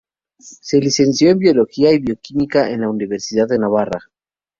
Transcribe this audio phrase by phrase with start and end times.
[0.39, 3.99] Se licenció en Biología y Bioquímica en la Universidad de Navarra.